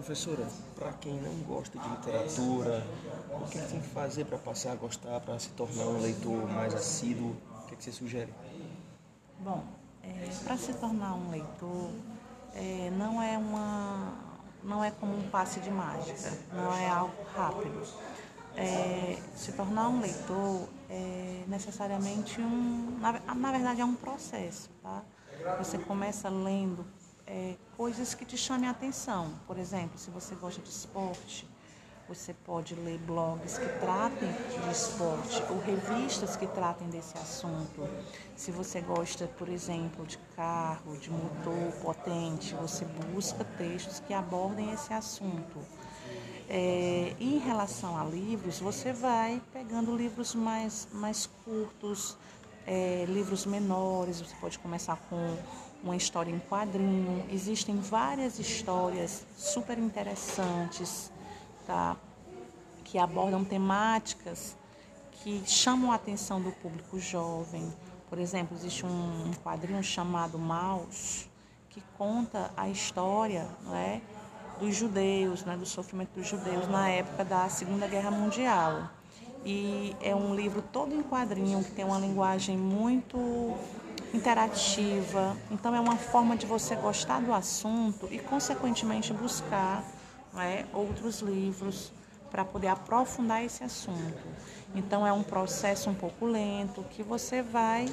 Professora, 0.00 0.48
para 0.78 0.94
quem 0.94 1.12
não 1.20 1.34
gosta 1.42 1.78
de 1.78 1.86
literatura, 1.86 2.82
o 3.38 3.44
que 3.44 3.58
tem 3.58 3.82
que 3.82 3.88
fazer 3.88 4.24
para 4.24 4.38
passar 4.38 4.72
a 4.72 4.74
gostar, 4.74 5.20
para 5.20 5.38
se 5.38 5.50
tornar 5.50 5.84
um 5.84 6.00
leitor 6.00 6.50
mais 6.50 6.74
assíduo? 6.74 7.36
O 7.64 7.66
que, 7.66 7.74
é 7.74 7.76
que 7.76 7.84
você 7.84 7.92
sugere? 7.92 8.32
Bom, 9.40 9.62
é, 10.02 10.26
para 10.42 10.56
se 10.56 10.72
tornar 10.72 11.12
um 11.12 11.30
leitor, 11.30 11.90
é, 12.54 12.90
não 12.96 13.20
é 13.20 13.36
uma, 13.36 14.14
não 14.64 14.82
é 14.82 14.90
como 14.90 15.14
um 15.14 15.28
passe 15.28 15.60
de 15.60 15.70
mágica, 15.70 16.32
não 16.50 16.72
é 16.72 16.88
algo 16.88 17.22
rápido. 17.36 17.86
É, 18.56 19.18
se 19.36 19.52
tornar 19.52 19.90
um 19.90 20.00
leitor 20.00 20.66
é 20.88 21.44
necessariamente 21.46 22.40
um, 22.40 22.96
na, 22.98 23.34
na 23.34 23.52
verdade 23.52 23.82
é 23.82 23.84
um 23.84 23.96
processo, 23.96 24.70
tá? 24.82 25.02
Você 25.58 25.76
começa 25.76 26.30
lendo 26.30 26.86
é, 27.30 27.54
coisas 27.76 28.12
que 28.12 28.24
te 28.24 28.36
chamem 28.36 28.68
a 28.68 28.72
atenção. 28.72 29.32
Por 29.46 29.56
exemplo, 29.56 29.96
se 29.96 30.10
você 30.10 30.34
gosta 30.34 30.60
de 30.60 30.68
esporte, 30.68 31.48
você 32.08 32.34
pode 32.34 32.74
ler 32.74 32.98
blogs 32.98 33.56
que 33.56 33.68
tratem 33.78 34.28
de 34.32 34.70
esporte 34.72 35.40
ou 35.48 35.60
revistas 35.60 36.34
que 36.34 36.44
tratem 36.48 36.88
desse 36.88 37.16
assunto. 37.16 37.88
Se 38.34 38.50
você 38.50 38.80
gosta, 38.80 39.28
por 39.38 39.48
exemplo, 39.48 40.04
de 40.04 40.18
carro, 40.34 40.96
de 40.98 41.08
motor 41.08 41.72
potente, 41.80 42.52
você 42.54 42.84
busca 42.84 43.44
textos 43.56 44.00
que 44.00 44.12
abordem 44.12 44.72
esse 44.72 44.92
assunto. 44.92 45.60
É, 46.48 47.14
em 47.20 47.38
relação 47.38 47.96
a 47.96 48.02
livros, 48.02 48.58
você 48.58 48.92
vai 48.92 49.40
pegando 49.52 49.96
livros 49.96 50.34
mais, 50.34 50.88
mais 50.92 51.26
curtos, 51.44 52.18
é, 52.66 53.04
livros 53.06 53.46
menores, 53.46 54.20
você 54.20 54.34
pode 54.40 54.58
começar 54.58 54.96
com 55.08 55.36
uma 55.82 55.96
história 55.96 56.30
em 56.30 56.38
quadrinho. 56.38 57.24
Existem 57.30 57.76
várias 57.78 58.38
histórias 58.38 59.24
super 59.36 59.78
interessantes, 59.78 61.10
tá? 61.66 61.96
Que 62.84 62.98
abordam 62.98 63.44
temáticas 63.44 64.56
que 65.12 65.42
chamam 65.46 65.92
a 65.92 65.96
atenção 65.96 66.40
do 66.40 66.50
público 66.52 66.98
jovem. 66.98 67.72
Por 68.08 68.18
exemplo, 68.18 68.56
existe 68.56 68.84
um 68.84 69.30
quadrinho 69.44 69.82
chamado 69.82 70.38
Maus, 70.38 71.28
que 71.68 71.82
conta 71.96 72.50
a 72.56 72.68
história 72.68 73.46
né, 73.64 74.02
dos 74.58 74.74
judeus, 74.74 75.44
né, 75.44 75.56
do 75.56 75.66
sofrimento 75.66 76.10
dos 76.14 76.26
judeus 76.26 76.66
na 76.68 76.88
época 76.88 77.24
da 77.24 77.48
Segunda 77.48 77.86
Guerra 77.86 78.10
Mundial. 78.10 78.90
E 79.44 79.96
é 80.02 80.14
um 80.14 80.34
livro 80.34 80.60
todo 80.60 80.94
em 80.94 81.02
quadrinho, 81.02 81.62
que 81.64 81.70
tem 81.70 81.84
uma 81.84 81.98
linguagem 81.98 82.58
muito 82.58 83.56
interativa. 84.12 85.36
Então, 85.50 85.74
é 85.74 85.80
uma 85.80 85.96
forma 85.96 86.36
de 86.36 86.46
você 86.46 86.74
gostar 86.74 87.20
do 87.20 87.32
assunto 87.32 88.08
e, 88.10 88.18
consequentemente, 88.18 89.12
buscar 89.12 89.84
é, 90.36 90.64
outros 90.72 91.20
livros 91.20 91.92
para 92.30 92.44
poder 92.44 92.68
aprofundar 92.68 93.44
esse 93.44 93.64
assunto. 93.64 94.18
Então, 94.74 95.06
é 95.06 95.12
um 95.12 95.22
processo 95.22 95.90
um 95.90 95.94
pouco 95.94 96.26
lento 96.26 96.84
que 96.90 97.02
você 97.02 97.42
vai 97.42 97.86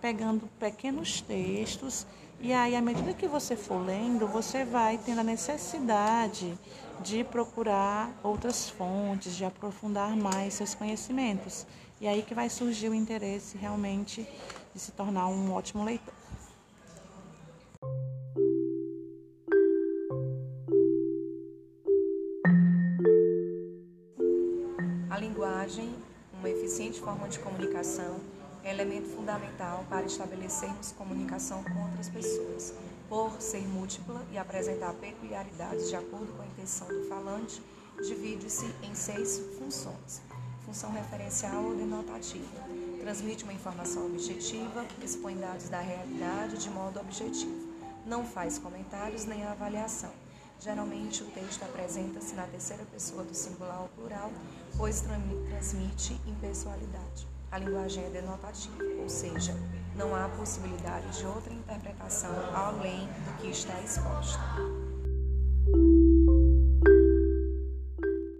pegando 0.00 0.48
pequenos 0.58 1.20
textos 1.20 2.06
e 2.40 2.52
aí, 2.52 2.76
à 2.76 2.80
medida 2.80 3.12
que 3.12 3.26
você 3.26 3.56
for 3.56 3.84
lendo, 3.84 4.28
você 4.28 4.64
vai 4.64 4.96
tendo 4.96 5.20
a 5.20 5.24
necessidade 5.24 6.56
de 7.02 7.24
procurar 7.24 8.12
outras 8.22 8.68
fontes, 8.68 9.36
de 9.36 9.44
aprofundar 9.44 10.16
mais 10.16 10.54
seus 10.54 10.74
conhecimentos. 10.74 11.66
E 12.00 12.06
aí 12.06 12.22
que 12.22 12.34
vai 12.34 12.48
surgir 12.48 12.88
o 12.88 12.94
interesse 12.94 13.56
realmente 13.56 14.26
de 14.72 14.80
se 14.80 14.92
tornar 14.92 15.26
um 15.28 15.52
ótimo 15.52 15.84
leitor. 15.84 16.14
A 25.10 25.18
linguagem, 25.18 25.92
uma 26.38 26.48
eficiente 26.48 27.00
forma 27.00 27.28
de 27.28 27.38
comunicação, 27.40 28.20
é 28.64 28.70
elemento 28.70 29.08
fundamental 29.14 29.84
para 29.88 30.06
estabelecermos 30.06 30.92
comunicação 30.92 31.62
com 31.64 31.82
outras 31.82 32.08
pessoas. 32.08 32.74
Por 33.08 33.40
ser 33.40 33.66
múltipla 33.68 34.22
e 34.30 34.38
apresentar 34.38 34.92
peculiaridades 34.94 35.88
de 35.88 35.96
acordo 35.96 36.32
com 36.34 36.42
a 36.42 36.46
intenção 36.46 36.88
do 36.88 37.08
falante, 37.08 37.62
divide-se 37.96 38.66
em 38.82 38.94
seis 38.94 39.40
funções. 39.58 40.22
Função 40.64 40.92
referencial 40.92 41.64
ou 41.64 41.74
denotativa. 41.74 42.62
Transmite 43.00 43.44
uma 43.44 43.52
informação 43.52 44.06
objetiva, 44.06 44.84
expõe 45.02 45.36
dados 45.36 45.68
da 45.68 45.80
realidade 45.80 46.58
de 46.58 46.68
modo 46.68 47.00
objetivo. 47.00 47.68
Não 48.04 48.24
faz 48.24 48.58
comentários 48.58 49.24
nem 49.24 49.44
avaliação. 49.44 50.12
Geralmente, 50.60 51.22
o 51.22 51.26
texto 51.26 51.62
apresenta-se 51.62 52.34
na 52.34 52.46
terceira 52.46 52.84
pessoa 52.86 53.22
do 53.22 53.34
singular 53.34 53.82
ou 53.82 53.88
plural, 53.88 54.30
pois 54.76 55.02
transmite 55.48 56.20
impessoalidade. 56.26 57.37
A 57.50 57.58
linguagem 57.58 58.04
é 58.04 58.10
denotativa, 58.10 58.84
ou 59.00 59.08
seja, 59.08 59.54
não 59.96 60.14
há 60.14 60.28
possibilidade 60.28 61.18
de 61.18 61.26
outra 61.26 61.52
interpretação 61.52 62.30
além 62.54 63.06
do 63.06 63.36
que 63.38 63.48
está 63.48 63.80
exposto. 63.80 64.87